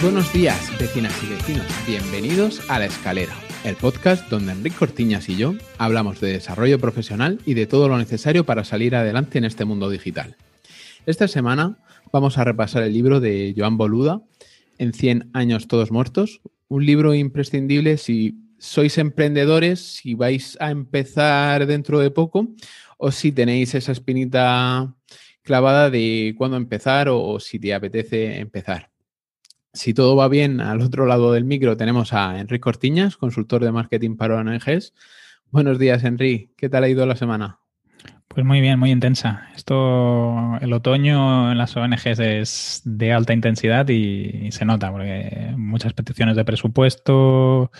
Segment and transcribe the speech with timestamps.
[0.00, 1.66] Buenos días, vecinas y vecinos.
[1.86, 3.34] Bienvenidos a La Escalera,
[3.64, 7.98] el podcast donde Enrique Cortiñas y yo hablamos de desarrollo profesional y de todo lo
[7.98, 10.36] necesario para salir adelante en este mundo digital.
[11.06, 11.78] Esta semana
[12.12, 14.22] vamos a repasar el libro de Joan Boluda,
[14.78, 21.66] En 100 años todos muertos, un libro imprescindible si sois emprendedores, si vais a empezar
[21.66, 22.48] dentro de poco
[22.96, 24.94] o si tenéis esa espinita
[25.42, 28.90] clavada de cuándo empezar o si te apetece empezar.
[29.78, 33.70] Si todo va bien, al otro lado del micro tenemos a Enrique Cortiñas, consultor de
[33.70, 34.92] marketing para ONGs.
[35.52, 36.50] Buenos días, Enrique.
[36.56, 37.60] ¿Qué tal ha ido la semana?
[38.26, 39.48] Pues muy bien, muy intensa.
[39.54, 45.92] Esto, el otoño en las ONGs es de alta intensidad y, se nota, porque muchas
[45.92, 47.70] peticiones de presupuesto,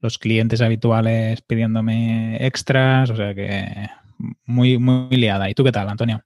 [0.00, 3.88] los clientes habituales pidiéndome extras, o sea que
[4.46, 5.50] muy, muy liada.
[5.50, 6.22] ¿Y tú qué tal, Antonio?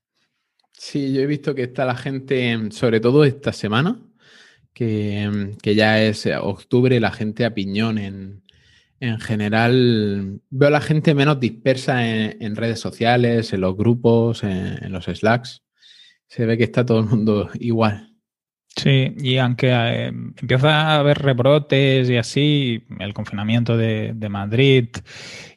[0.73, 3.99] Sí, yo he visto que está la gente, sobre todo esta semana,
[4.77, 8.43] que, ya es octubre, la gente a piñón en,
[9.21, 10.41] general.
[10.51, 15.63] Veo a la gente menos dispersa en, redes sociales, en los grupos, en, los slacks.
[16.29, 18.16] Se ve que está todo el mundo igual.
[18.77, 24.91] Sí, y aunque eh, empieza a haber rebrotes y así, el confinamiento de, Madrid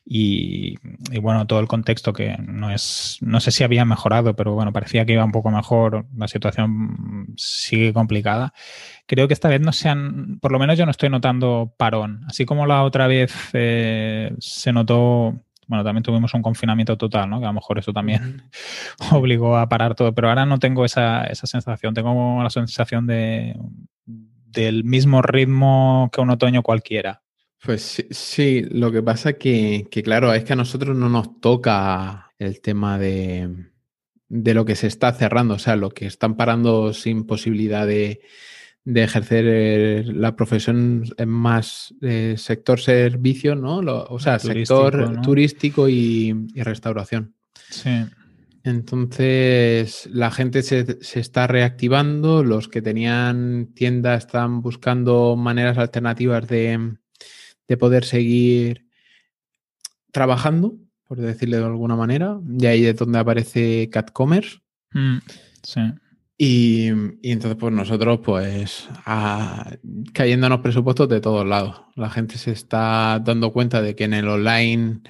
[0.06, 0.78] y,
[1.20, 5.06] bueno, todo el contexto que no es, no sé si había mejorado, pero bueno, parecía
[5.06, 8.54] que iba un poco mejor, la situación sigue complicada.
[9.06, 12.46] Creo que esta vez no sean, por lo menos yo no estoy notando parón, así
[12.46, 17.40] como la otra vez eh, se notó bueno, también tuvimos un confinamiento total, ¿no?
[17.40, 18.42] Que a lo mejor eso también
[19.12, 23.56] obligó a parar todo, pero ahora no tengo esa, esa sensación, tengo la sensación de,
[24.06, 27.22] del mismo ritmo que un otoño cualquiera.
[27.64, 32.32] Pues sí, lo que pasa que, que, claro, es que a nosotros no nos toca
[32.40, 33.70] el tema de,
[34.28, 38.22] de lo que se está cerrando, o sea, lo que están parando sin posibilidad de,
[38.86, 43.78] de ejercer la profesión en más eh, sector servicio, ¿no?
[43.78, 47.36] o sea, sector turístico y, restauración.
[47.70, 48.06] Sí.
[48.64, 56.48] Entonces, la gente se, se, está reactivando, los que tenían tienda están buscando maneras alternativas
[56.48, 56.98] de,
[57.68, 58.86] de poder seguir
[60.12, 60.76] trabajando,
[61.08, 62.40] por decirle de alguna manera.
[62.60, 64.60] Y ahí es donde aparece CatCommerce.
[64.92, 65.18] Mm,
[65.64, 65.82] sí.
[66.42, 66.88] Y,
[67.22, 68.88] entonces, pues nosotros, pues,
[70.14, 71.82] cayéndonos presupuestos de todos lados.
[71.98, 75.02] La gente se está dando cuenta de que en el online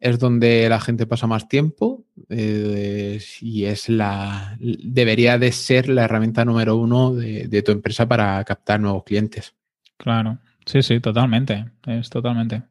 [0.00, 6.04] es donde la gente pasa más tiempo eh, y es la debería de ser la
[6.04, 9.54] herramienta número uno de tu empresa para captar nuevos clientes.
[9.98, 11.66] Claro, Sí, sí, totalmente.
[11.86, 12.62] Es totalmente.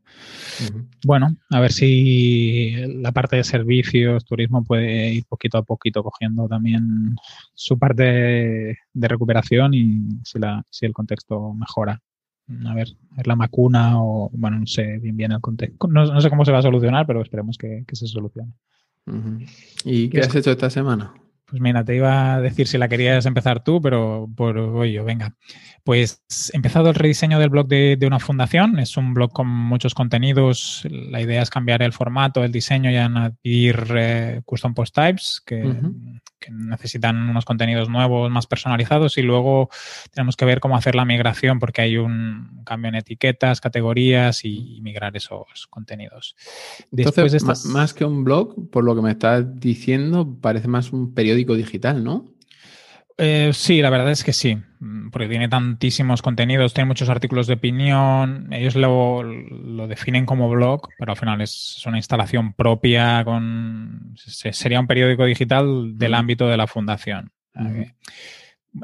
[1.06, 2.72] Bueno, a ver si
[3.02, 7.16] la parte de servicios, turismo puede ir poquito a poquito cogiendo también
[7.54, 12.02] su parte de, recuperación y si, la, si el contexto mejora.
[12.66, 12.88] A ver,
[13.18, 15.88] es la macuna o, bueno, no sé bien bien el contexto.
[15.88, 18.54] No, sé cómo se va a solucionar, pero esperemos que, se solucione.
[19.86, 21.14] ¿Y qué has hecho esta semana?
[21.46, 25.04] Pues mira, te iba a decir si la querías empezar tú, pero por hoy yo,
[25.04, 25.36] venga.
[25.84, 26.24] Pues
[26.54, 28.80] he empezado el rediseño del blog de, una fundación.
[28.80, 30.88] Es un blog con muchos contenidos.
[30.90, 35.62] La idea es cambiar el formato, el diseño y añadir eh, custom post types que,
[36.44, 39.18] que, necesitan unos contenidos nuevos, más personalizados.
[39.18, 39.70] Y luego
[40.12, 44.80] tenemos que ver cómo hacer la migración porque hay un cambio en etiquetas, categorías y,
[44.84, 46.36] migrar esos contenidos.
[46.92, 51.56] Entonces, más que un blog, por lo que me estás diciendo, parece más un periódico
[51.56, 52.26] digital, ¿no?
[53.18, 57.48] Eh, sí, la verdad es que sí, mm, porque tiene tantísimos contenidos, tiene muchos artículos
[57.48, 63.24] de opinión, ellos lo, lo definen como blog, pero al final es una instalación propia
[63.24, 64.16] con...
[64.18, 67.32] sería un periódico digital del ámbito de la fundación.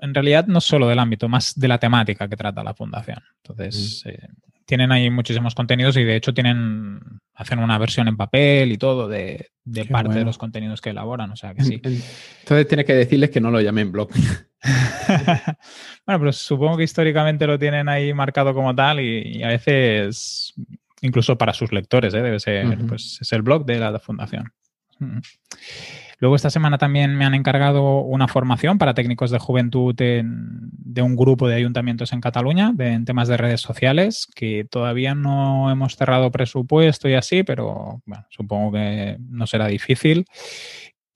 [0.02, 3.24] En realidad no solo del ámbito, más de la temática que trata la fundación.
[3.44, 4.28] Entonces, eh,
[4.66, 7.00] tienen ahí muchísimos contenidos y de hecho tienen
[7.34, 9.50] hacen una versión en papel y todo de,
[9.90, 11.82] parte de los contenidos que elaboran, o sea que sí.
[11.82, 14.10] Entonces tienes que decirles que no lo llamen blog.
[16.06, 20.54] bueno, pero supongo que históricamente lo tienen ahí marcado como tal y, a veces
[21.02, 22.22] incluso para sus lectores, ¿eh?
[22.22, 24.52] debe ser, pues es el blog de la fundación.
[26.20, 31.16] Luego esta semana también me han encargado una formación para técnicos de juventud de un
[31.16, 36.30] grupo de ayuntamientos en Cataluña en temas de redes sociales, que todavía no hemos cerrado
[36.30, 40.26] presupuesto y así, pero bueno, supongo que no será difícil.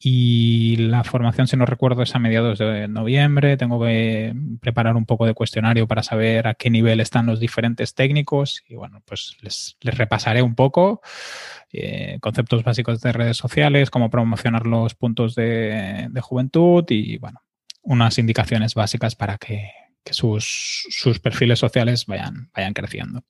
[0.06, 3.56] Y la formación, si no recuerdo, es a mediados de noviembre.
[3.56, 7.96] Tengo que preparar un poco de cuestionario para saber a qué nivel están los diferentes
[7.96, 8.64] técnicos.
[8.68, 11.00] Y bueno, pues les, repasaré un poco
[11.72, 17.42] eh, conceptos básicos de redes sociales, cómo promocionar los puntos de, juventud y bueno,
[17.82, 19.72] unas indicaciones básicas para que,
[20.12, 23.24] sus, sus, perfiles sociales vayan, vayan creciendo.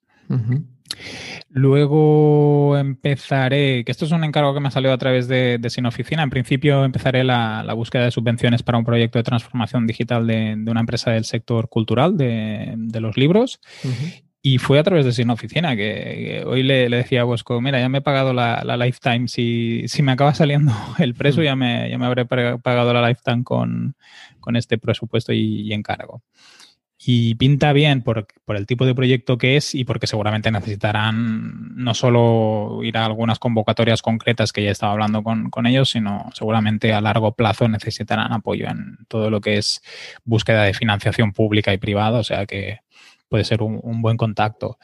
[1.50, 5.86] Luego empezaré, que esto es un encargo que me ha salido a través de, Sin
[5.86, 6.22] Oficina.
[6.22, 10.80] En principio empezaré la, búsqueda de subvenciones para un proyecto de transformación digital de, una
[10.80, 13.60] empresa del sector cultural de, los libros.
[14.42, 17.88] Y fue a través de Sin Oficina, que, hoy le, decía a Bosco, mira, ya
[17.88, 22.06] me he pagado la, Lifetime, si, me acaba saliendo el preso, ya, me, ya me
[22.06, 23.96] habré pagado la Lifetime con,
[24.54, 26.22] este presupuesto y encargo.
[27.06, 31.92] Y pinta bien por, el tipo de proyecto que es y porque seguramente necesitarán no
[31.92, 37.02] solo ir a algunas convocatorias concretas que ya estaba hablando con, ellos, sino seguramente a
[37.02, 39.82] largo plazo necesitarán apoyo en todo lo que es
[40.24, 42.80] búsqueda de financiación pública y privada, o sea que
[43.28, 44.78] puede ser un, un buen contacto.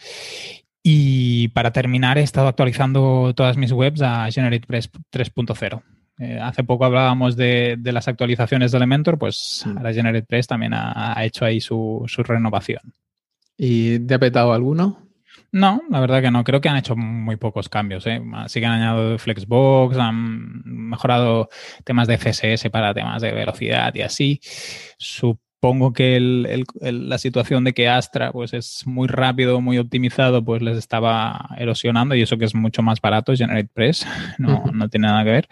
[0.83, 5.83] Y para terminar, he estado actualizando todas mis webs a GeneratePress 3.0.
[6.21, 9.79] Eh, hace poco hablábamos de, las actualizaciones de Elementor, pues mm.
[9.79, 12.93] ahora GeneratePress también ha, hecho ahí su, renovación.
[13.57, 15.09] ¿Y te ha petado alguno?
[15.51, 16.45] No, la verdad que no.
[16.45, 18.07] Creo que han hecho muy pocos cambios.
[18.07, 18.21] ¿eh?
[18.49, 21.49] Sí que han añadido Flexbox, han mejorado
[21.85, 24.41] temas de CSS para temas de velocidad y así.
[24.99, 26.21] Supongo que
[26.81, 32.15] la situación de que Astra pues, es muy rápido, muy optimizado, pues les estaba erosionando
[32.15, 34.07] y eso que es mucho más barato, GeneratePress,
[34.39, 35.49] no, no tiene nada que ver.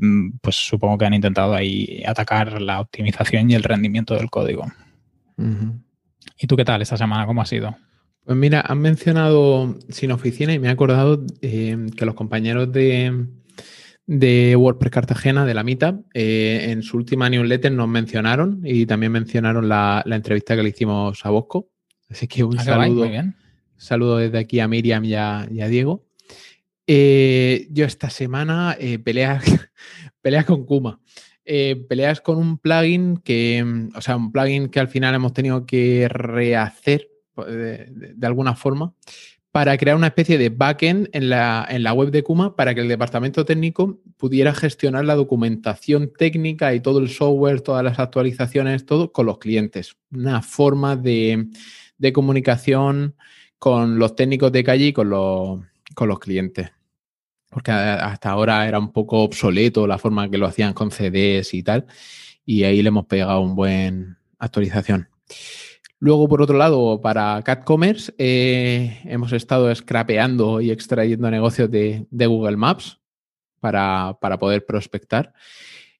[0.00, 4.64] Mm, pues supongo que han intentado ahí atacar la optimización y el rendimiento del código.
[6.38, 7.26] ¿Y tú qué tal esta semana?
[7.26, 7.76] ¿Cómo ha sido?
[8.24, 13.26] Pues mira, han mencionado sin oficina y me he acordado eh, que los compañeros de,
[14.06, 19.12] de, WordPress Cartagena, de la Meetup, eh, en su última newsletter nos mencionaron y también
[19.12, 21.68] mencionaron la, entrevista que le hicimos a Bosco.
[22.08, 23.06] Así que un ah, saludo,
[23.76, 26.09] saludo desde aquí a Miriam y a Diego.
[26.92, 30.98] Eh, yo esta semana eh, peleas, con Kuma.
[31.44, 35.32] Eh, peleas con un plugin que, mm, o sea, un plugin que al final hemos
[35.32, 38.92] tenido que rehacer de, alguna forma
[39.52, 42.80] para crear una especie de backend en la, en la, web de Kuma para que
[42.80, 48.84] el departamento técnico pudiera gestionar la documentación técnica y todo el software, todas las actualizaciones,
[48.84, 49.96] todo con los clientes.
[50.10, 51.50] Una forma de,
[51.98, 53.14] de comunicación
[53.60, 55.60] con los técnicos de calle y con los,
[55.94, 56.72] con los clientes
[57.50, 61.62] porque hasta ahora era un poco obsoleto la forma que lo hacían con CDs y
[61.62, 61.86] tal,
[62.46, 65.08] y ahí le hemos pegado un buen actualización.
[65.98, 72.56] Luego, por otro lado, para CatCommerce eh, hemos estado scrapeando y extrayendo negocios de, Google
[72.56, 72.98] Maps
[73.60, 75.34] para, poder prospectar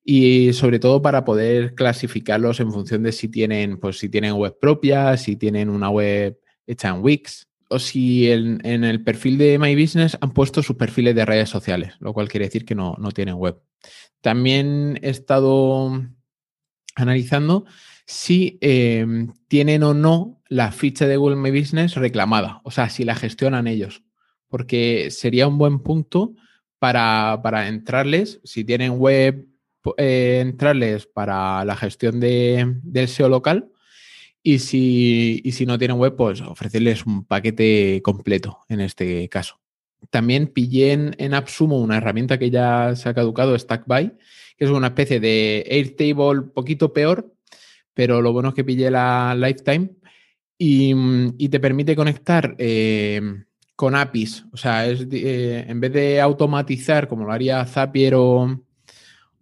[0.03, 4.56] y sobre todo para poder clasificarlos en función de si tienen, pues, si tienen web
[4.58, 9.81] propia, si tienen una web hecha en Wix, o si en, el perfil de My
[9.81, 13.37] Business han puesto sus perfiles de redes sociales, lo cual quiere decir que no, tienen
[13.37, 13.61] web.
[14.20, 16.02] También he estado
[16.96, 17.64] analizando
[18.06, 23.05] si em, tienen o no la ficha de Google My Business reclamada, o sea, si
[23.05, 24.02] la gestionan ellos,
[24.49, 26.34] porque sería un buen punto
[26.81, 29.46] para, entrarles, si tienen web,
[29.96, 33.70] eh, entrarles para la gestión de, del SEO local
[34.43, 39.61] y si, si no tienen web, pues ofrecerles un paquete completo en este caso.
[40.09, 44.13] También pillé en, en AppSumo una herramienta que ya se ha caducado, StackBy,
[44.56, 47.35] que es una especie de Airtable poquito peor,
[47.93, 49.91] pero lo bueno es que pillé la Lifetime
[50.56, 53.20] y, te permite conectar eh,
[53.77, 54.44] con APIs.
[54.53, 58.63] O sea, es, eh, en vez de automatizar como lo haría Zapier o,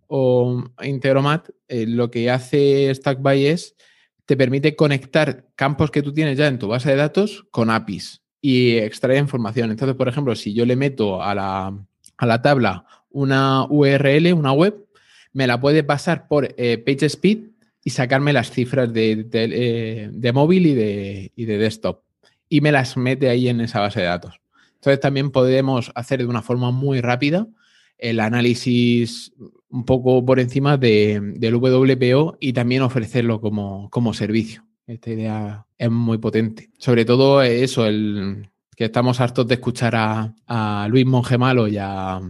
[0.06, 3.76] o Integromat, eh, lo que hace StackBy es
[4.28, 8.20] te permite conectar campos que tú tienes ya en tu base de datos con APIs
[8.42, 9.70] y extraer información.
[9.70, 14.84] Entonces, por ejemplo, si yo le meto a la, tabla una URL, una web,
[15.32, 17.38] me la puede pasar por eh, PageSpeed
[17.82, 22.02] y sacarme las cifras de, eh, móvil y de, y de desktop.
[22.50, 24.42] Y me las mete ahí en esa base de datos.
[24.74, 27.46] Entonces también podemos hacer de una forma muy rápida
[27.96, 29.32] el análisis
[29.70, 34.64] un poco por encima del WPO y también ofrecerlo como, servicio.
[34.86, 36.70] Esta idea es muy potente.
[36.78, 42.20] Sobre todo eso, el que estamos hartos de escuchar a, Luis Mongemalo y a...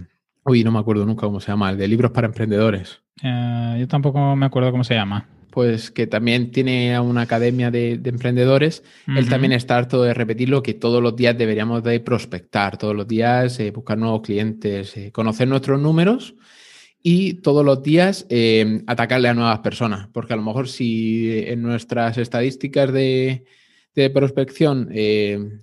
[0.44, 3.00] Uy, no me acuerdo nunca cómo se llama, el de libros para emprendedores.
[3.22, 8.00] Eh, yo tampoco me acuerdo cómo se llama pues que también tiene una academia de,
[8.04, 12.94] emprendedores, él también está harto de repetirlo, que todos los días deberíamos de prospectar, todos
[12.94, 16.36] los días eh, buscar nuevos clientes, eh, conocer nuestros números
[17.10, 21.62] y todos los días eh, atacarle a nuevas personas, porque a lo mejor si en
[21.62, 23.46] nuestras estadísticas de,
[23.94, 25.62] de prospección eh,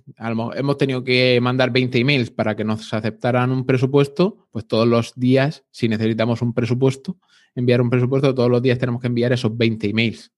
[0.56, 5.14] hemos tenido que mandar 20 emails para que nos aceptaran un presupuesto, pues todos los
[5.14, 7.16] días, si necesitamos un presupuesto,
[7.54, 10.32] enviar un presupuesto, todos los días tenemos que enviar esos 20 emails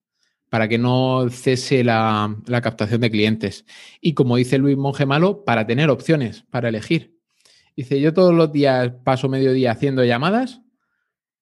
[0.50, 3.64] para que no cese la, captación de clientes.
[4.02, 7.16] Y como dice Luis Monge Malo, para tener opciones, para elegir.
[7.74, 10.60] Dice, yo todos los días paso medio día haciendo llamadas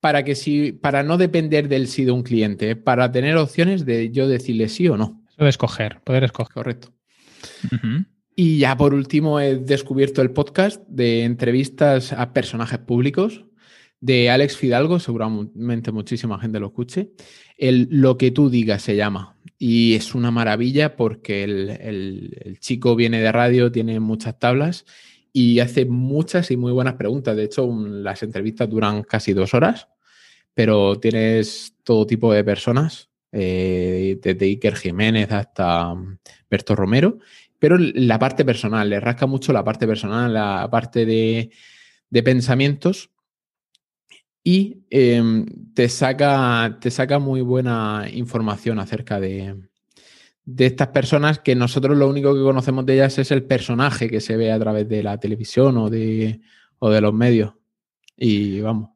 [0.06, 4.12] para que si, para no depender del sí de un cliente, para tener opciones de
[4.12, 5.20] yo decirle sí o no.
[5.30, 6.54] Eso de escoger, poder escoger.
[6.54, 6.92] Correcto.
[8.36, 13.46] Y ya por último he descubierto el podcast de entrevistas a personajes públicos
[14.00, 17.10] de Alex Fidalgo, seguramente muchísima gente lo escuche.
[17.58, 19.36] El Lo que tú digas se llama.
[19.58, 24.84] Y es una maravilla porque el, chico viene de radio, tiene muchas tablas
[25.32, 27.36] y hace muchas y muy buenas preguntas.
[27.36, 29.88] De hecho, las entrevistas duran casi dos horas,
[30.56, 35.94] pero tienes todo tipo de personas, eh, desde Iker Jiménez hasta
[36.48, 37.18] Berto Romero,
[37.58, 41.50] pero la parte personal, le rasca mucho la parte personal, la parte de,
[42.08, 43.10] de pensamientos
[44.42, 45.44] y em,
[45.74, 49.60] te, saca, te saca muy buena información acerca de,
[50.56, 54.38] estas personas que nosotros lo único que conocemos de ellas es el personaje que se
[54.38, 56.40] ve a través de la televisión o de,
[56.78, 57.52] o de los medios.
[58.16, 58.95] Y vamos.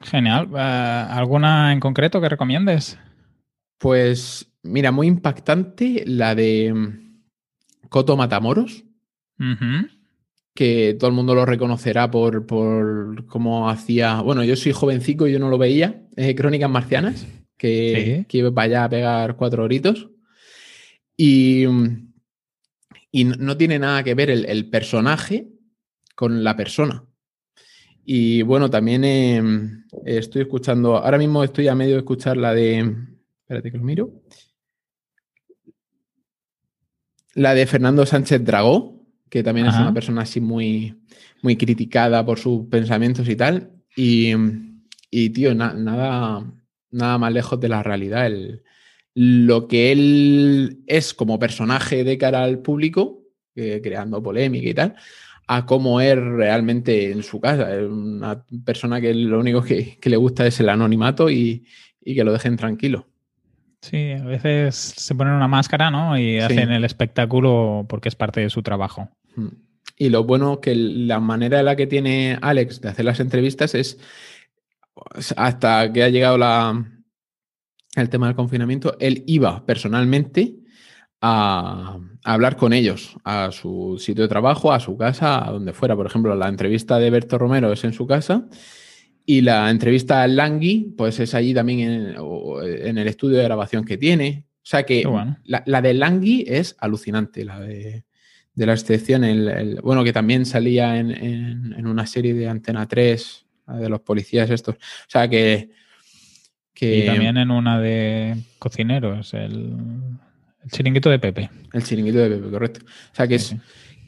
[0.00, 0.48] Genial.
[0.54, 2.98] Eh, ¿Alguna en concreto que recomiendes?
[3.78, 6.74] Pues mira, muy impactante la de
[7.88, 8.84] Coto Matamoros
[10.56, 12.46] que todo el mundo lo reconocerá por,
[13.26, 14.20] cómo hacía.
[14.22, 16.02] Bueno, yo soy jovencico y yo no lo veía.
[16.16, 17.26] Eh, Crónicas Marcianas,
[17.56, 20.08] que, que iba para allá a pegar cuatro horitos.
[21.16, 21.64] Y,
[23.12, 25.48] y no tiene nada que ver el, personaje
[26.16, 27.04] con la persona.
[28.08, 32.94] Y bueno, también em, estoy escuchando, ahora mismo estoy a medio de escuchar la de,
[33.42, 34.22] espérate que lo miro,
[37.34, 40.94] la de Fernando Sánchez Dragó, que también es una persona así muy,
[41.42, 43.72] muy criticada por sus pensamientos y tal.
[43.96, 44.32] Y,
[45.10, 46.46] y tío, nada,
[46.92, 48.26] nada más lejos de la realidad.
[48.26, 48.62] El,
[49.14, 54.94] lo que él es como personaje de cara al público, creando polémica y tal,
[55.46, 57.74] a cómo es realmente en su casa.
[57.74, 61.66] Es una persona que lo único que, le gusta es el anonimato y,
[62.04, 63.06] que lo dejen tranquilo.
[63.80, 66.18] Sí, a veces se ponen una máscara, ¿no?
[66.18, 69.10] Y hacen el espectáculo porque es parte de su trabajo.
[69.36, 69.48] Mm.
[69.98, 73.74] Y lo bueno que la manera en la que tiene Alex de hacer las entrevistas
[73.74, 73.98] es
[75.36, 76.84] hasta que ha llegado la,
[77.96, 80.56] el tema del confinamiento, él iba personalmente
[81.20, 85.96] a, hablar con ellos, a su sitio de trabajo, a su casa, a donde fuera.
[85.96, 88.46] Por ejemplo, la entrevista de Berto Romero es en su casa
[89.24, 93.98] y la entrevista a Langui, pues es allí también en, el estudio de grabación que
[93.98, 94.44] tiene.
[94.58, 95.04] O sea que
[95.44, 98.04] la, la, de Langui es alucinante, la de
[98.56, 103.46] de la excepción, el, bueno, que también salía en, una serie de Antena 3,
[103.80, 104.76] de los policías estos.
[104.76, 105.70] O sea, que...
[106.72, 109.74] que y también en una de cocineros, el,
[110.70, 111.50] chiringuito de Pepe.
[111.72, 112.80] El chiringuito de Pepe, correcto.
[112.84, 113.56] O sea, que es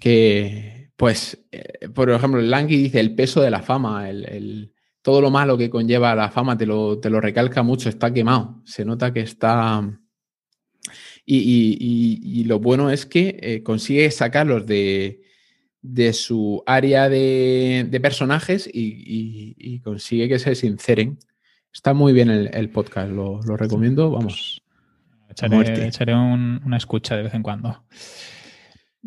[0.00, 4.73] que, pues, eh, por ejemplo, Langui dice el peso de la fama, el,
[5.03, 8.62] todo lo malo que conlleva la fama te lo, te lo recalca mucho, está quemado.
[8.65, 9.83] Se nota que está
[11.31, 15.21] y, lo bueno es que eh, consigue sacarlos de,
[16.12, 21.19] su área de, personajes y, consigue que se sinceren.
[21.73, 24.62] Está muy bien el, podcast, lo, recomiendo, vamos.
[25.87, 27.85] Echaré, una escucha de vez en cuando.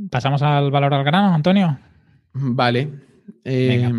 [0.09, 1.77] ¿Pasamos al valor al grano, Antonio?
[2.33, 2.89] Vale.
[3.43, 3.91] Eh,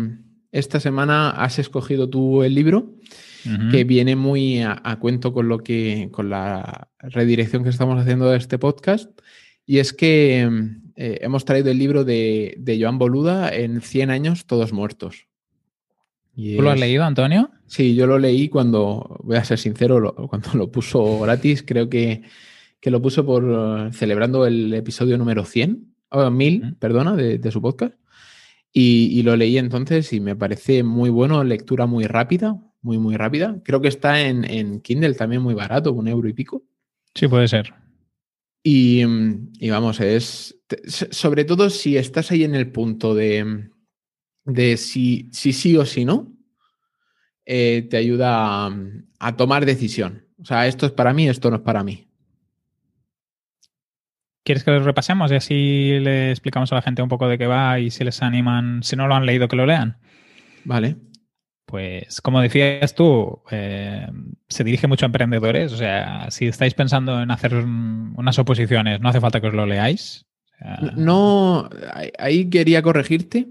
[0.51, 2.95] esta semana has escogido tú el libro
[3.71, 8.37] que viene muy a, cuento con lo que, con la redirección que estamos haciendo de
[8.37, 9.19] este podcast.
[9.65, 10.49] Y es que
[10.95, 15.27] eh, hemos traído el libro de, de, Joan Boluda en 100 años, todos muertos.
[16.35, 17.51] ¿Tú lo has leído, Antonio?
[17.73, 22.21] Sí, yo lo leí cuando, voy a ser sincero, cuando lo puso gratis, creo que,
[22.79, 27.63] que lo puso por celebrando el episodio número 100, o 1000, perdona, de, de, su
[27.63, 27.95] podcast.
[28.71, 33.17] Y, y, lo leí entonces y me parece muy bueno, lectura muy rápida, muy, muy
[33.17, 33.59] rápida.
[33.65, 36.61] Creo que está en, Kindle también muy barato, un euro y pico.
[37.15, 37.73] Sí, puede ser.
[38.63, 39.03] Y,
[39.67, 43.71] vamos, es sobre todo si estás ahí en el punto de,
[44.45, 46.32] de si, si sí o si no,
[47.45, 48.69] eh, te ayuda
[49.19, 50.25] a, tomar decisión.
[50.41, 52.07] O sea, esto es para mí, esto no es para mí.
[54.45, 57.47] ¿Quieres que lo repasemos y así le explicamos a la gente un poco de qué
[57.47, 59.97] va y si les animan, si no lo han leído, que lo lean?
[60.65, 60.97] Vale.
[61.65, 64.07] Pues como decías tú, eh,
[64.47, 65.71] se dirige mucho a emprendedores.
[65.71, 69.65] O sea, si estáis pensando en hacer unas oposiciones, no hace falta que os lo
[69.65, 70.25] leáis.
[70.95, 71.69] no,
[72.19, 73.47] ahí quería corregirte,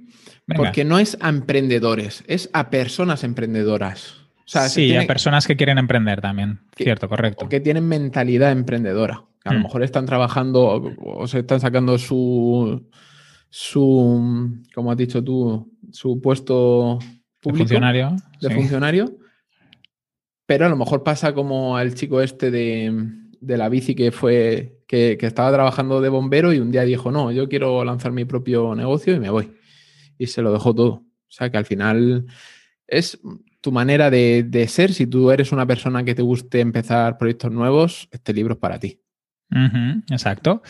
[0.54, 4.14] porque no es a emprendedores, es a personas emprendedoras.
[4.46, 6.60] sí, a personas que quieren emprender también.
[6.76, 7.48] Cierto, correcto.
[7.48, 9.24] que tienen mentalidad emprendedora.
[9.44, 9.62] A lo mm.
[9.62, 12.88] mejor están trabajando o se están sacando su,
[13.48, 16.98] su, como has dicho tú, su puesto
[17.40, 18.16] público, de funcionario.
[18.40, 19.16] De funcionario.
[20.46, 22.92] Pero a lo mejor pasa como el chico este de,
[23.40, 27.32] la bici que fue, que, que, estaba trabajando de bombero y un día dijo, no,
[27.32, 29.50] yo quiero lanzar mi propio negocio y me voy.
[30.22, 30.92] Y se lo dejó todo.
[30.92, 32.26] O sea que al final
[32.86, 33.20] es
[33.60, 34.92] tu manera de, de ser.
[34.92, 38.78] Si tú eres una persona que te guste empezar proyectos nuevos, este libro es para
[38.78, 39.02] ti
[40.10, 40.62] exacto.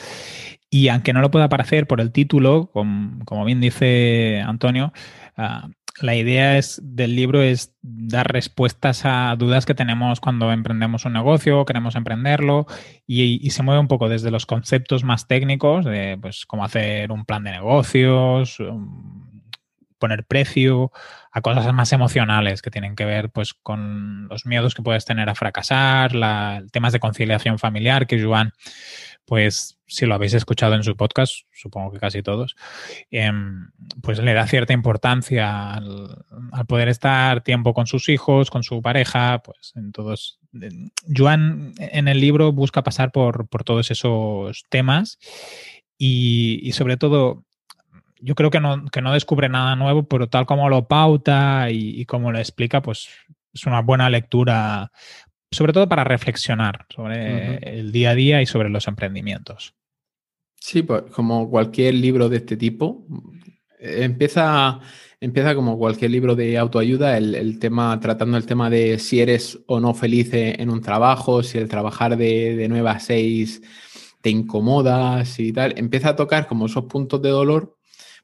[0.70, 4.92] Y aunque no lo pueda parecer por el título, como, bien dice Antonio,
[5.36, 5.68] ah,
[6.00, 11.12] la idea es, del libro es dar respuestas a dudas que tenemos cuando emprendemos un
[11.12, 12.66] negocio, queremos emprenderlo,
[13.06, 17.26] y, se mueve un poco desde los conceptos más técnicos, de pues cómo hacer un
[17.26, 19.21] plan de negocios, um,
[20.02, 20.90] poner precio,
[21.30, 25.28] a cosas más emocionales que tienen que ver pues con los miedos que puedes tener
[25.28, 28.52] a fracasar, la, temas de conciliación familiar que Joan,
[29.24, 32.56] pues si lo habéis escuchado en su podcast, supongo que casi todos,
[33.12, 33.70] em,
[34.02, 36.24] pues le da cierta importancia al,
[36.66, 40.40] poder estar tiempo con sus hijos, con su pareja, pues en todos.
[41.16, 45.20] Joan en el libro busca pasar por, todos esos temas
[45.96, 47.44] y sobre todo
[48.22, 52.06] yo creo que no, que no descubre nada nuevo, pero tal como lo pauta y,
[52.06, 53.08] como lo explica, pues
[53.52, 54.92] es una buena lectura,
[55.50, 59.74] sobre todo para reflexionar sobre el día a día y sobre los emprendimientos.
[60.54, 63.04] Sí, pues como cualquier libro de este tipo,
[63.80, 64.78] empieza,
[65.20, 69.80] empieza como cualquier libro de autoayuda, el, tema, tratando el tema de si eres o
[69.80, 73.62] no feliz en un trabajo, si el trabajar de, de 9 a 6
[74.20, 77.76] te incomodas y tal, empieza a tocar como esos puntos de dolor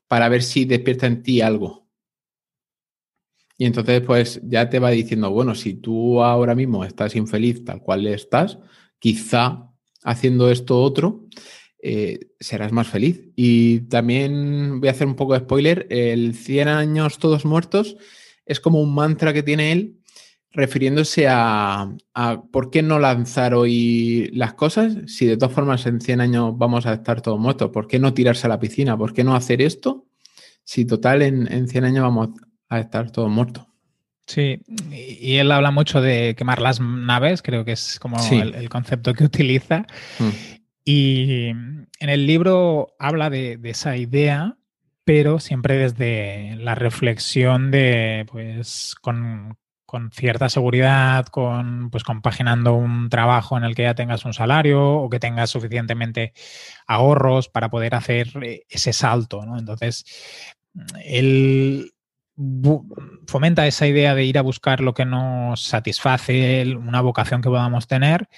[0.08, 1.86] para ver si despierta en ti algo.
[3.56, 7.82] Y entonces, pues ya te va diciendo, bueno, si tú ahora mismo estás infeliz tal
[7.82, 8.58] cual estás,
[8.98, 9.70] quizá
[10.04, 11.26] haciendo esto otro,
[11.82, 13.28] eh, serás más feliz.
[13.36, 17.96] Y también voy a hacer un poco de spoiler, el 100 años todos muertos
[18.46, 19.97] es como un mantra que tiene él
[20.50, 26.00] refiriéndose a, a, por qué no lanzar hoy las cosas si de todas formas en
[26.00, 27.70] 100 años vamos a estar todos muertos.
[27.70, 28.96] ¿Por qué no tirarse a la piscina?
[28.96, 30.06] ¿Por qué no hacer esto
[30.64, 32.30] si total en, en 100 años vamos
[32.68, 33.68] a estar todos muertos?
[34.28, 39.14] Sí, y él habla mucho de quemar las naves, creo que es como el, concepto
[39.14, 39.86] que utiliza.
[40.18, 40.28] Mm.
[40.84, 44.58] Y en el libro habla de, de, esa idea,
[45.04, 49.56] pero siempre desde la reflexión de, pues, con,
[49.88, 54.96] con cierta seguridad, con pues compaginando un trabajo en el que ya tengas un salario
[54.96, 56.34] o que tengas suficientemente
[56.86, 59.58] ahorros para poder hacer eh, ese salto, ¿no?
[59.58, 60.04] Entonces,
[61.02, 61.94] él
[63.26, 67.86] fomenta esa idea de ir a buscar lo que nos satisface, una vocación que podamos
[67.86, 68.28] tener,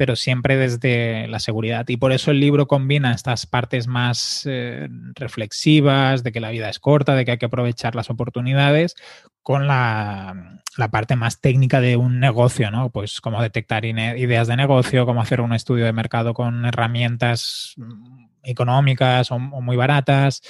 [0.00, 1.86] pero siempre desde la seguridad.
[1.88, 6.70] Y por eso el libro combina estas partes más eh, reflexivas, de que la vida
[6.70, 8.96] es corta, de que hay que aprovechar las oportunidades,
[9.42, 12.88] con la, parte más técnica de un negocio, ¿no?
[12.88, 18.24] Pues cómo detectar ideas de negocio, cómo hacer un estudio de mercado con herramientas mm,
[18.44, 20.40] económicas o, muy baratas,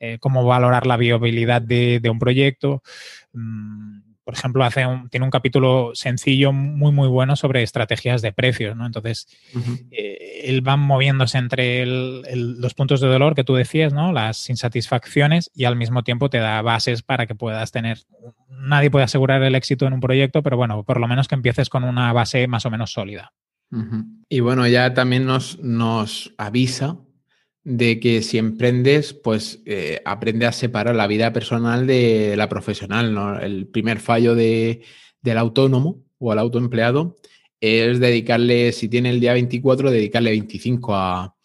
[0.00, 2.82] eh, cómo valorar la viabilidad de, un proyecto.
[3.32, 8.76] Mm, por ejemplo, hace tiene un capítulo sencillo muy, muy bueno sobre estrategias de precios,
[8.76, 8.86] ¿no?
[8.86, 9.26] Entonces,
[9.90, 14.12] eh, él va moviéndose entre los puntos de dolor que tú decías, ¿no?
[14.12, 17.98] Las insatisfacciones y al mismo tiempo te da bases para que puedas tener...
[18.48, 21.68] Nadie puede asegurar el éxito en un proyecto, pero bueno, por lo menos que empieces
[21.68, 23.32] con una base más o menos sólida.
[24.28, 26.98] Y bueno, ya también nos, nos avisa
[27.64, 33.14] de que si emprendes, pues eh, aprende a separar la vida personal de la profesional.
[33.14, 33.38] ¿no?
[33.38, 34.82] El primer fallo de,
[35.20, 37.18] del autónomo o al autoempleado
[37.60, 41.36] es dedicarle, si tiene el día 24, dedicarle 25 a,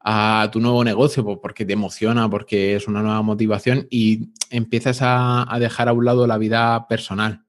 [0.00, 5.52] a tu nuevo negocio, porque te emociona, porque es una nueva motivación y empiezas a,
[5.52, 7.44] a dejar a un lado la vida personal.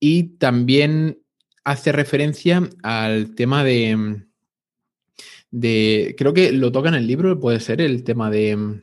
[0.00, 1.18] Y también
[1.64, 4.24] hace referencia al tema de,
[5.52, 8.82] de, creo que lo toca en el libro, puede ser el tema de,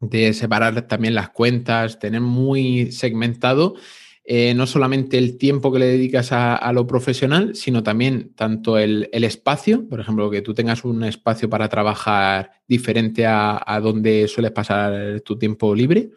[0.00, 3.76] de separar también las cuentas, tener muy segmentado
[4.28, 9.08] eh, no solamente el tiempo que le dedicas a, lo profesional, sino también tanto el,
[9.12, 15.20] espacio, por ejemplo, que tú tengas un espacio para trabajar diferente a, donde sueles pasar
[15.20, 16.10] tu tiempo libre.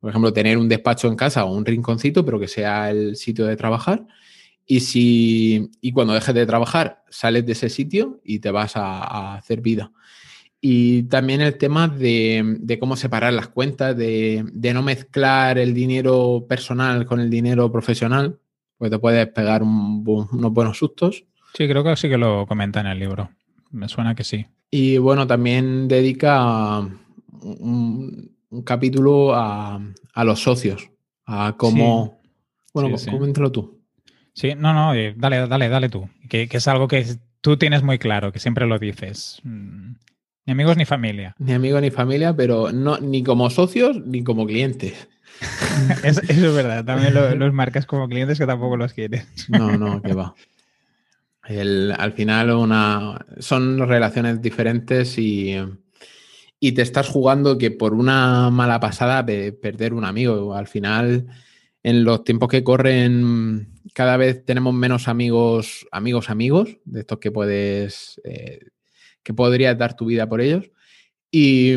[0.00, 3.44] Por ejemplo, tener un despacho en casa o un rinconcito, pero que sea el sitio
[3.44, 4.06] de trabajar.
[4.66, 9.34] Y si y cuando dejes de trabajar, sales de ese sitio y te vas a,
[9.34, 9.92] hacer vida.
[10.60, 17.04] Y también el tema de, cómo separar las cuentas, de, no mezclar el dinero personal
[17.04, 18.38] con el dinero profesional,
[18.78, 21.24] pues te puedes pegar unos buenos sustos.
[21.52, 23.30] Sí, creo que sí que lo comenta en el libro.
[23.70, 24.46] Me suena que sí.
[24.70, 26.78] Y bueno, también dedica
[27.42, 28.30] un,
[28.64, 29.80] capítulo a,
[30.24, 30.90] los socios,
[31.26, 32.20] a cómo...
[32.72, 33.73] Bueno, coméntalo tú.
[34.34, 36.08] Sí, no, no, eh, dale, dale, dale tú.
[36.28, 37.06] Que, es algo que
[37.40, 39.40] tú tienes muy claro, que siempre lo dices.
[39.44, 39.92] Mm,
[40.46, 41.36] ni amigos ni familia.
[41.38, 45.08] Ni amigos ni familia, pero no, ni como socios ni como clientes.
[46.02, 49.26] eso, es verdad, también los marcas como clientes que tampoco los quieres.
[49.48, 50.34] no, no, que va.
[51.42, 55.56] al final una, son relaciones diferentes y,
[56.58, 60.54] y, te estás jugando que por una mala pasada perder un amigo.
[60.54, 61.26] Al final,
[61.84, 67.30] en los tiempos que corren, cada vez tenemos menos amigos, amigos, amigos, de estos que
[67.30, 68.58] puedes, eh,
[69.22, 70.70] que podrías dar tu vida por ellos.
[71.30, 71.74] Y,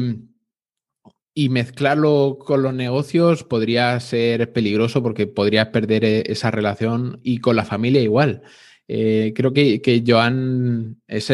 [1.34, 7.40] y mezclarlo con los negocios podría ser peligroso porque podrías perder e, esa relación y
[7.40, 8.44] con la familia igual.
[8.88, 11.30] Eh, creo que, que, Joan es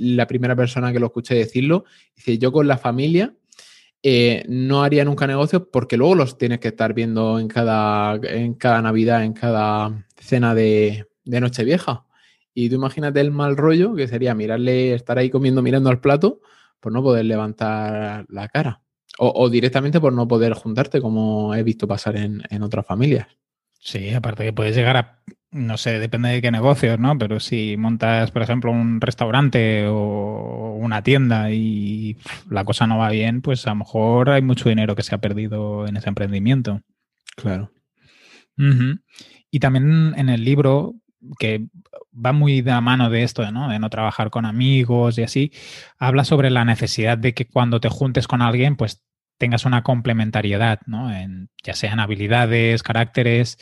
[0.00, 1.84] la primera persona que lo escuché decirlo.
[2.16, 3.32] Dice, yo con la familia
[4.06, 8.52] eh, no haría nunca negocios porque luego los tienes que estar viendo en cada, en
[8.52, 12.04] cada Navidad, en cada cena de, de Nochevieja.
[12.52, 16.42] Y tú imagínate el mal rollo que sería mirarle, estar ahí comiendo, mirando al plato,
[16.80, 18.82] por no poder levantar la cara.
[19.16, 23.28] O, directamente por no poder juntarte, como he visto pasar en, en otras familias.
[23.80, 25.22] Sí, aparte que puedes llegar a
[25.54, 27.16] no sé, depende de qué negocios, ¿no?
[27.16, 32.16] Pero si montas, por ejemplo, un restaurante o una tienda y
[32.50, 35.18] la cosa no va bien, pues a lo mejor hay mucho dinero que se ha
[35.18, 36.82] perdido en ese emprendimiento.
[37.36, 37.70] Claro.
[39.48, 40.96] Y también en el libro,
[41.38, 41.68] que
[42.12, 43.68] va muy de la mano de esto, ¿no?
[43.68, 45.52] De no trabajar con amigos y así,
[45.98, 49.04] habla sobre la necesidad de que cuando te juntes con alguien, pues
[49.38, 51.14] tengas una complementariedad, ¿no?
[51.14, 53.56] En, ya sean habilidades, caracteres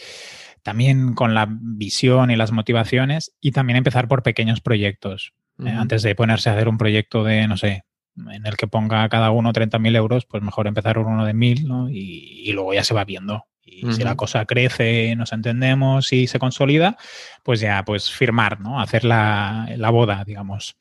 [0.62, 5.34] también con la visión y las motivaciones y también empezar por pequeños proyectos.
[5.58, 7.84] Eh, antes de ponerse a hacer un proyecto de, no sé,
[8.16, 11.66] en el que ponga cada uno 30.000 euros, pues mejor empezar con uno de 1.000
[11.66, 11.88] ¿no?
[11.90, 13.46] y, luego ya se va viendo.
[13.64, 16.96] Y si la cosa crece, nos entendemos y se consolida,
[17.42, 18.80] pues ya, pues firmar, ¿no?
[18.80, 20.76] Hacer la, boda, digamos.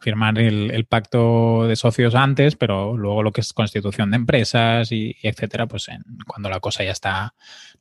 [0.00, 5.16] Firmar el, pacto de socios antes, pero luego lo que es constitución de empresas y,
[5.22, 5.88] etcétera, pues
[6.26, 7.34] cuando la cosa ya está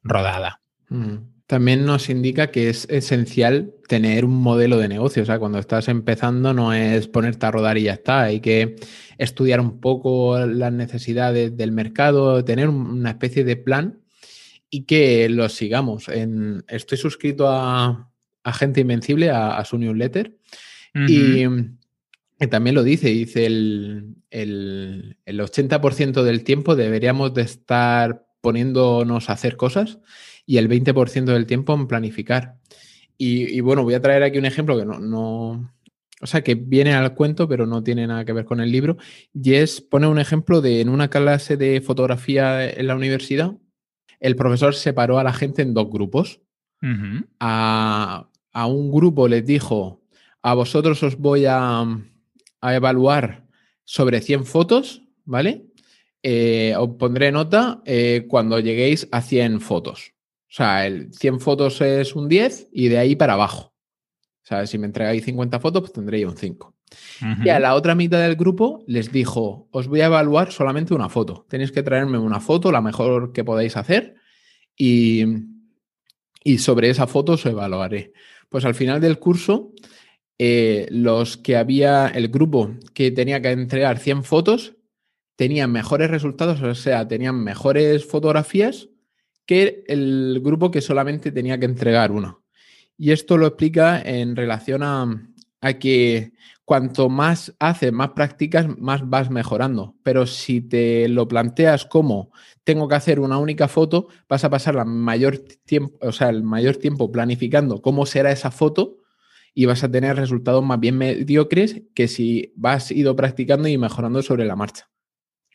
[0.03, 0.59] rodada.
[1.49, 5.23] También nos indica que es esencial tener un modelo de negocio.
[5.23, 8.21] O sea, cuando estás empezando no es ponerte a rodar y ya está.
[8.21, 8.75] Hay que
[9.17, 13.99] estudiar un poco las necesidades del mercado, tener una especie de plan
[14.69, 16.05] y que lo sigamos.
[16.67, 18.11] estoy suscrito a,
[18.53, 20.35] Gente Invencible, a, su newsletter,
[21.07, 21.45] y,
[22.47, 29.57] también lo dice, dice el, el 80% del tiempo deberíamos de estar poniéndonos a hacer
[29.57, 29.97] cosas
[30.49, 32.55] y el 20% del tiempo en planificar.
[33.19, 35.71] Y, bueno, voy a traer aquí un ejemplo que no,
[36.21, 38.97] o sea, que viene al cuento, pero no tiene nada que ver con el libro.
[39.31, 43.57] Y es, pone un ejemplo de en una clase de fotografía en la universidad,
[44.19, 46.41] el profesor separó a la gente en dos grupos.
[47.39, 48.25] a,
[48.67, 50.01] un grupo les dijo,
[50.41, 51.81] a vosotros os voy a,
[52.61, 53.45] a evaluar
[53.85, 55.67] sobre 100 fotos, ¿vale?
[56.23, 60.15] Eh, os pondré nota eh, cuando lleguéis a 100 fotos.
[60.49, 63.73] O sea, el 100 fotos es un 10 y de ahí para abajo.
[64.43, 66.75] O sea, si me entregáis 50 fotos, pues tendréis un 5.
[67.45, 71.07] Y a la otra mitad del grupo les dijo, os voy a evaluar solamente una
[71.07, 71.45] foto.
[71.47, 74.15] Tenéis que traerme una foto, la mejor que podáis hacer,
[74.75, 75.23] y,
[76.43, 78.13] y sobre esa foto os evaluaré.
[78.49, 79.71] Pues al final del curso,
[80.39, 84.77] eh, los que había, el grupo que tenía que entregar 100 fotos,
[85.35, 88.88] tenían mejores resultados, o sea, tenían mejores fotografías
[89.49, 92.43] que el grupo que solamente tenía que entregar uno.
[92.95, 95.09] Y esto lo explica en relación a,
[95.79, 96.33] que
[96.65, 99.95] cuanto más haces, más practicas, más vas mejorando.
[100.03, 102.31] Pero si te lo planteas como
[102.63, 106.43] tengo que hacer una única foto, vas a pasar la mayor tiempo, o sea, el
[106.43, 108.97] mayor tiempo planificando cómo será esa foto
[109.55, 114.21] y vas a tener resultados más bien mediocres que si vas ido practicando y mejorando
[114.21, 114.91] sobre la marcha.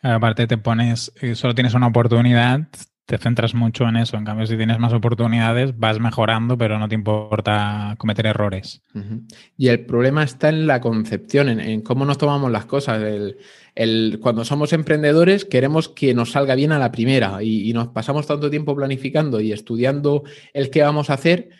[0.02, 2.66] Aparte te pones, eh, solo tienes una oportunidad,
[3.06, 4.16] te centras mucho en eso.
[4.16, 8.82] En cambio, si tienes más oportunidades, vas mejorando, pero no te importa cometer errores.
[9.56, 13.02] Y el problema está en la concepción, en, cómo nos tomamos las cosas.
[14.20, 18.48] Cuando somos emprendedores, queremos que nos salga bien a la primera y, nos pasamos tanto
[18.50, 21.50] tiempo planificando y estudiando el qué vamos a hacer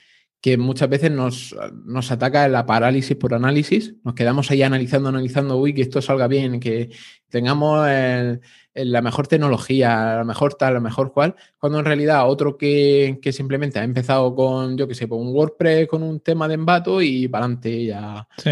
[0.40, 5.56] que muchas veces nos, nos, ataca la parálisis por análisis, nos quedamos ahí analizando, analizando,
[5.56, 6.90] uy, que esto salga bien, que
[7.30, 8.42] tengamos el,
[8.74, 13.78] la mejor tecnología, la mejor tal, la mejor cual, cuando en realidad otro que, simplemente
[13.78, 17.28] ha empezado con, yo qué sé, con un WordPress, con un tema de embato y
[17.28, 18.26] para adelante ya.
[18.38, 18.50] Sí.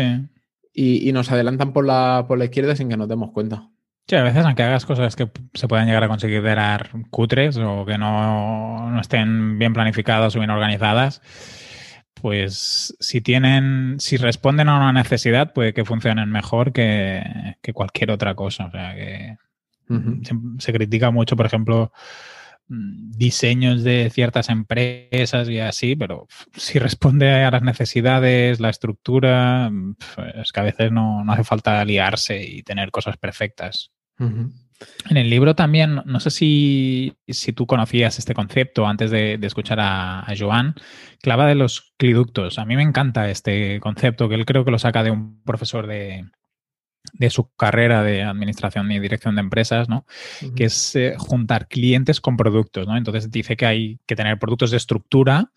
[0.74, 3.68] Y, nos adelantan por la, por la izquierda sin que nos demos cuenta.
[4.08, 7.98] Sí, a veces aunque hagas cosas que se puedan llegar a considerar cutres o que
[7.98, 11.20] no, no estén bien planificadas o bien organizadas,
[12.14, 17.22] pues si tienen, si responden a una necesidad, puede que funcionen mejor que,
[17.60, 18.66] que cualquier otra cosa.
[18.66, 19.36] O sea que
[20.58, 21.92] se, critica mucho, por ejemplo,
[22.68, 29.70] mm, diseños de ciertas empresas y así, pero si responde a las necesidades, la estructura,
[29.70, 29.96] mm,
[30.42, 33.92] es que a veces no, hace falta liarse y tener cosas perfectas.
[35.10, 37.16] En el libro también, no sé si,
[37.56, 40.74] tú conocías este concepto antes de, escuchar a, a, Joan,
[41.20, 42.58] clava de los cliductos.
[42.58, 45.86] A mí me encanta este concepto, que él creo que lo saca de un profesor
[45.86, 46.24] de,
[47.12, 50.06] de su carrera de administración y dirección de empresas, ¿no?
[50.56, 52.96] Que es eh, juntar clientes con productos, ¿no?
[52.96, 55.52] Entonces dice que hay que tener productos de estructura,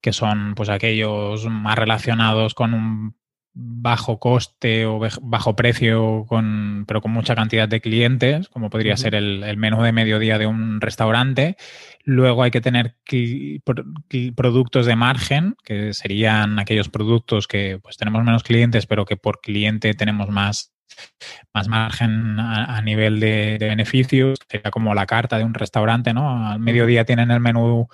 [0.00, 3.16] que son pues aquellos más relacionados con un
[3.58, 9.14] bajo coste o bajo precio, con, pero con mucha cantidad de clientes, como podría ser
[9.14, 11.56] el, menú de mediodía de un restaurante.
[12.04, 12.96] Luego hay que tener
[14.36, 19.40] productos de margen, que serían aquellos productos que pues tenemos menos clientes, pero que por
[19.40, 20.75] cliente tenemos más
[21.52, 26.46] más margen a, nivel de, beneficios, sería como la carta de un restaurante, ¿no?
[26.48, 27.88] Al mediodía tienen el menú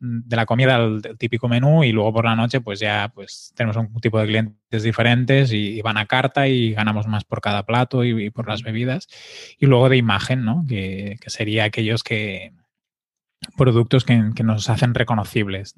[0.00, 3.76] de la comida, el, típico menú, y luego por la noche, pues ya pues tenemos
[3.76, 8.04] un tipo de clientes diferentes y, van a carta y ganamos más por cada plato
[8.04, 9.08] y, por las bebidas.
[9.58, 10.64] Y luego de imagen, ¿no?
[10.68, 12.52] que sería aquellos que,
[13.56, 15.74] productos que, nos hacen reconocibles.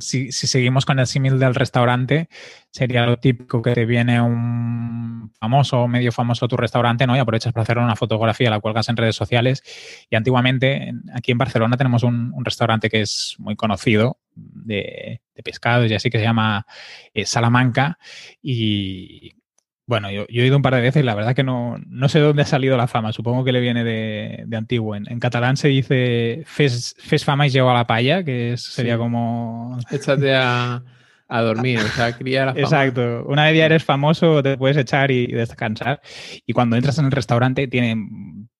[0.00, 2.28] si, seguimos con el símil del restaurante,
[2.70, 7.16] sería lo típico que te viene un famoso o medio famoso tu restaurante ¿no?
[7.16, 9.62] y aprovechas para hacer una fotografía, la cuelgas en redes sociales.
[10.10, 15.94] Y antiguamente, aquí en Barcelona tenemos un, restaurante que es muy conocido de, pescados y
[15.94, 16.66] así que se llama
[17.14, 17.98] eh, Salamanca
[18.42, 19.37] y
[19.88, 22.20] bueno, yo, he ido un par de veces y la verdad que no, no sé
[22.20, 23.10] dónde ha salido la fama.
[23.10, 24.94] Supongo que le viene de, antiguo.
[24.94, 29.78] En, catalán se dice fes, fama y llevo a la palla, que sería como...
[29.90, 30.82] Échate a,
[31.26, 32.60] a dormir, o sea, cría la fama.
[32.60, 33.24] Exacto.
[33.26, 36.02] Una vez ya eres famoso, te puedes echar y, descansar.
[36.44, 38.50] Y cuando entras en el restaurante tienen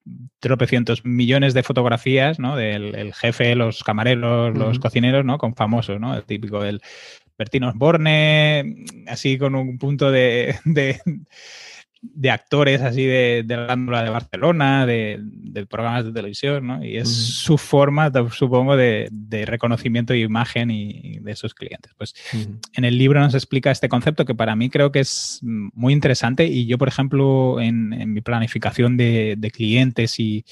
[0.41, 2.57] tropecientos millones de fotografías, ¿no?
[2.57, 5.37] Del jefe, los camareros, los cocineros, ¿no?
[5.37, 6.17] Con famosos, ¿no?
[6.17, 6.81] El típico del
[7.39, 11.01] Bertino Osborne, así con un punto de, de
[12.31, 15.21] actores así de, de la de Barcelona, de,
[15.69, 16.85] programas de televisión, ¿no?
[16.85, 19.09] Y es su forma, supongo, de,
[19.47, 21.93] reconocimiento de imagen y, de sus clientes.
[21.97, 22.15] Pues
[22.75, 26.47] en el libro nos explica este concepto que para mí creo que es muy interesante
[26.47, 30.45] y yo, por ejemplo, en, mi planificación de, clientes y,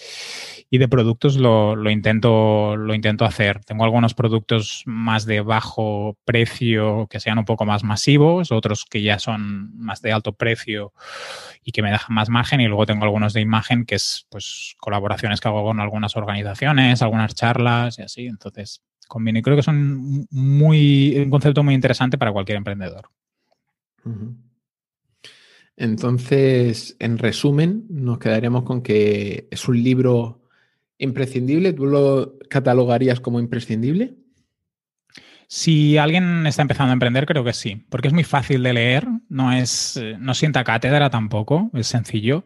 [0.70, 3.64] de productos lo, intento, lo intento hacer.
[3.64, 9.02] Tengo algunos productos más de bajo precio que sean un poco más masivos, otros que
[9.02, 10.92] ya son más de alto precio
[11.64, 12.60] y que me dejan más margen.
[12.60, 17.02] Y luego tengo algunos de imagen que es pues colaboraciones que hago con algunas organizaciones,
[17.02, 18.26] algunas charlas y así.
[18.26, 19.42] Entonces, conviene.
[19.42, 23.10] Creo que son muy, un concepto muy interesante para cualquier emprendedor.
[25.76, 30.42] Entonces, en resumen, nos quedaremos con que es un libro
[30.98, 31.72] imprescindible.
[31.72, 34.16] ¿Tú lo catalogarías como imprescindible?
[35.48, 39.06] Si alguien está empezando a emprender, creo que sí, porque es muy fácil de leer,
[39.28, 42.44] no es, eh, no sienta cátedra tampoco, es sencillo.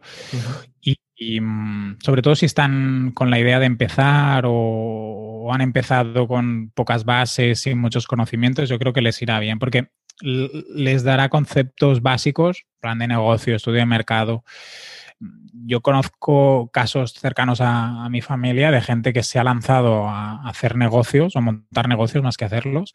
[0.81, 6.71] y, mm, sobre todo si están con la idea de empezar o, han empezado con
[6.73, 9.89] pocas bases y muchos conocimientos, yo creo que les irá bien, porque
[10.21, 14.43] les dará conceptos básicos, plan de negocio, estudio de mercado,
[15.65, 20.75] yo conozco casos cercanos a, mi familia de gente que se ha lanzado a, hacer
[20.75, 22.93] negocios o montar negocios más que hacerlos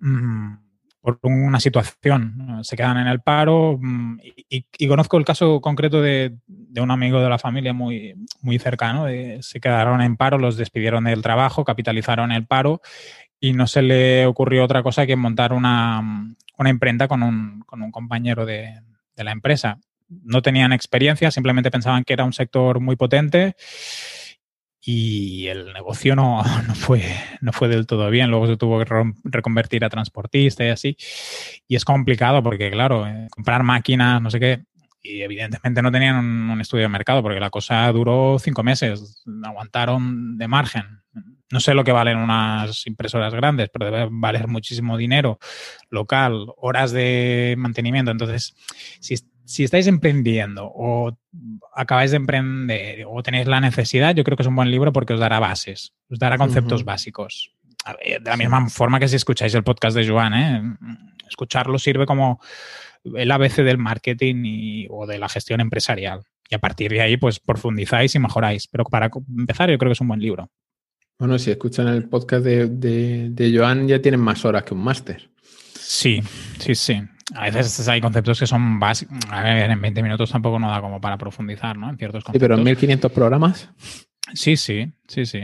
[0.00, 0.54] mm,
[1.00, 2.60] por una situación.
[2.62, 6.36] Se quedan en el paro mm, y, conozco el caso concreto de,
[6.80, 9.06] un amigo de la familia muy, muy cercano.
[9.40, 12.80] se quedaron en paro, los despidieron del trabajo, capitalizaron el paro
[13.40, 16.34] y no se le ocurrió otra cosa que montar una,
[16.64, 18.80] imprenta con un, compañero de,
[19.16, 19.78] de la empresa
[20.08, 23.56] no tenían experiencia, simplemente pensaban que era un sector muy potente
[24.80, 27.02] y el negocio no, no, fue,
[27.40, 28.30] no fue del todo bien.
[28.30, 30.96] Luego se tuvo que reconvertir a transportista y así.
[31.66, 34.64] Y es complicado porque, claro, eh, comprar máquinas, no sé qué,
[35.02, 40.36] y evidentemente no tenían un, estudio de mercado porque la cosa duró cinco meses, aguantaron
[40.36, 41.02] de margen.
[41.50, 45.38] No sé lo que valen unas impresoras grandes, pero debe valer muchísimo dinero
[45.88, 48.10] local, horas de mantenimiento.
[48.10, 48.54] Entonces,
[49.00, 49.14] si,
[49.48, 51.18] si estáis emprendiendo o
[51.74, 55.14] acabáis de emprender o tenéis la necesidad, yo creo que es un buen libro porque
[55.14, 57.54] os dará bases, os dará conceptos básicos.
[58.04, 60.62] de la misma forma que si escucháis el podcast de Joan, ¿eh?
[61.26, 62.40] escucharlo sirve como
[63.04, 66.24] el ABC del marketing o de la gestión empresarial.
[66.50, 68.66] Y a partir de ahí, pues profundizáis y mejoráis.
[68.66, 70.50] Pero para empezar, yo creo que es un buen libro.
[71.18, 72.68] Bueno, si escuchan el podcast de,
[73.30, 75.30] de Joan, ya tienen más horas que un máster.
[75.74, 76.20] Sí,
[76.58, 77.02] sí, sí.
[77.34, 79.18] A veces hay conceptos que son básicos.
[79.30, 81.90] A ver, en 20 minutos tampoco no da como para profundizar, ¿no?
[81.90, 82.40] En ciertos conceptos.
[82.40, 83.70] Sí, pero en 1500 programas.
[84.34, 85.40] Sí, sí, sí, sí.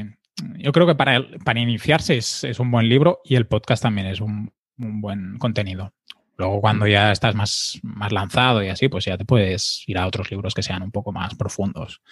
[0.58, 4.20] Yo creo que para, para iniciarse es, un buen libro y el podcast también es
[4.20, 5.92] un, buen contenido.
[6.36, 10.06] Luego, cuando ya estás más, más lanzado y así, pues ya te puedes ir a
[10.06, 12.02] otros libros que sean un poco más profundos.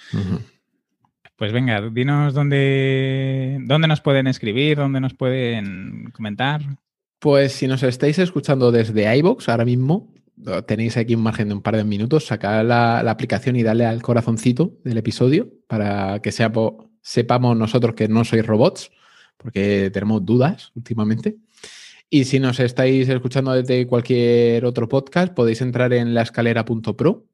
[1.36, 6.62] Pues venga, dinos dónde, dónde nos pueden escribir, dónde nos pueden comentar.
[7.22, 10.12] Pues si nos estáis escuchando desde iBox ahora mismo,
[10.66, 14.02] tenéis aquí un margen de un par de minutos, sacad la, aplicación y darle al
[14.02, 18.90] corazoncito del episodio para que sepamos nosotros que no sois robots,
[19.36, 21.36] porque tenemos dudas últimamente.
[22.10, 27.28] Y si nos estáis escuchando desde cualquier otro podcast, podéis entrar en laescalera.pro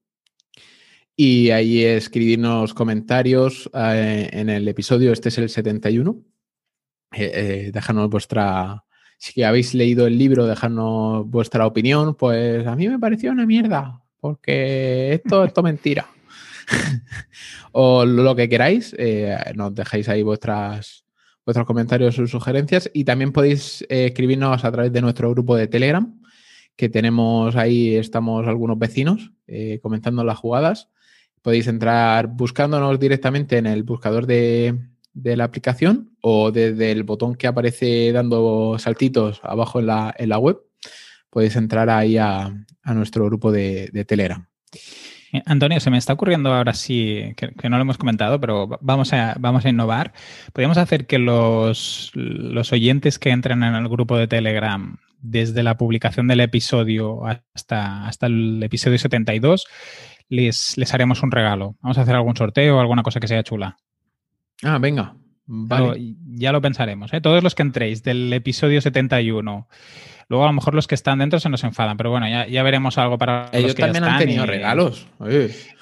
[1.16, 6.22] y ahí escribirnos comentarios eh, en el episodio, este es el 71.
[7.12, 8.84] Eh, eh, déjanos vuestra,
[9.18, 12.14] si habéis leído el libro, dejadnos vuestra opinión.
[12.14, 16.06] Pues a mí me pareció una mierda, porque esto, es mentira.
[17.72, 21.04] o lo que queráis, eh, nos dejáis ahí vuestras,
[21.44, 25.66] vuestros comentarios o sugerencias y también podéis eh, escribirnos a través de nuestro grupo de
[25.66, 26.20] Telegram,
[26.76, 30.88] que tenemos ahí, estamos algunos vecinos eh, comentando las jugadas.
[31.42, 34.78] Podéis entrar buscándonos directamente en el buscador de,
[35.12, 40.28] de la aplicación o desde el botón que aparece dando saltitos abajo en la, en
[40.28, 40.58] la web,
[41.30, 44.46] podéis entrar ahí a, nuestro grupo de, Telegram.
[45.32, 49.12] Eh, Antonio, se me está ocurriendo ahora sí, que, no lo hemos comentado, pero vamos
[49.12, 50.14] a, vamos a innovar.
[50.52, 55.76] Podríamos hacer que los, los oyentes que entren en el grupo de Telegram desde la
[55.76, 59.66] publicación del episodio hasta, hasta el episodio 72,
[60.28, 61.76] les, les haremos un regalo.
[61.80, 63.76] Vamos a hacer algún sorteo o alguna cosa que sea chula.
[64.62, 65.14] Ah, venga.
[65.50, 66.14] Vale.
[66.26, 67.12] ya lo pensaremos.
[67.14, 67.20] ¿eh?
[67.22, 69.66] Todos los que entréis del episodio 71.
[70.28, 72.98] Luego a lo mejor los que están dentro se nos enfadan, pero bueno, ya, veremos
[72.98, 75.08] algo para Ellos los que también han tenido regalos.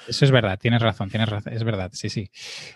[0.07, 2.31] Eso es verdad, tienes razón, tienes razón, es verdad, sí, sí.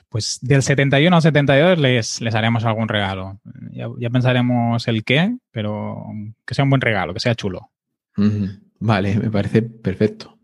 [0.09, 3.39] Pues del 71 al 72 les, les haremos algún regalo.
[3.71, 6.07] Ya, pensaremos el qué, pero
[6.45, 7.71] que sea un buen regalo, que sea chulo.
[8.79, 10.40] Vale, me parece perfecto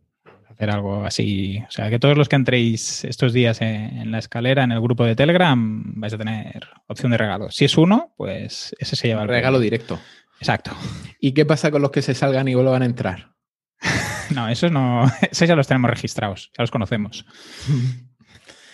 [0.57, 1.63] hacer algo así.
[1.67, 5.05] O sea, que todos los que entréis estos días en, la escalera, en el grupo
[5.05, 7.51] de Telegram, vais a tener opción de regalo.
[7.51, 9.99] Si es uno, pues ese se lleva el regalo directo.
[10.39, 10.71] Exacto.
[11.19, 13.33] ¿Y qué pasa con los que se salgan y vuelvan a entrar?
[14.33, 17.23] no, esos no, esos ya los tenemos registrados, ya los conocemos.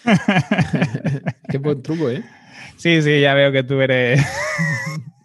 [1.49, 2.23] qué buen truco, ¿eh?
[2.77, 4.21] Sí, sí, ya veo que tú eres.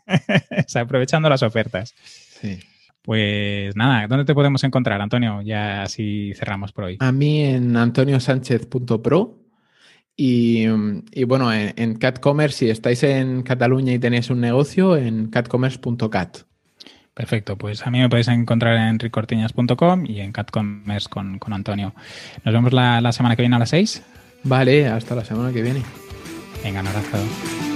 [0.09, 1.95] o sea, aprovechando las ofertas.
[2.41, 2.59] Sí.
[3.09, 5.41] Pues nada, ¿dónde te podemos encontrar, Antonio?
[5.41, 6.99] Ya así cerramos por hoy.
[7.01, 9.35] A mí en antoniosánchez.pro
[10.15, 10.67] y,
[11.13, 16.41] y, bueno, en, CatCommerce, si estáis en Cataluña y tenéis un negocio, en catcommerce.cat.
[17.15, 21.95] Perfecto, pues a mí me podéis encontrar en ricortiñas.com y en CatCommerce con, con, Antonio.
[22.45, 24.03] Nos vemos la, la semana que viene a las 6.
[24.45, 25.83] Vale, hasta la semana que viene.
[26.63, 27.68] Venga, un abrazo.